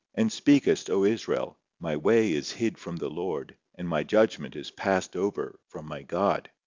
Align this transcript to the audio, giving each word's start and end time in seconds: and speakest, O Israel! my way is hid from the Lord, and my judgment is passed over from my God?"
and 0.15 0.31
speakest, 0.31 0.89
O 0.89 1.03
Israel! 1.05 1.59
my 1.79 1.95
way 1.95 2.33
is 2.33 2.53
hid 2.53 2.75
from 2.79 2.95
the 2.95 3.07
Lord, 3.07 3.55
and 3.75 3.87
my 3.87 4.01
judgment 4.01 4.55
is 4.55 4.71
passed 4.71 5.15
over 5.15 5.59
from 5.67 5.85
my 5.87 6.01
God?" 6.01 6.49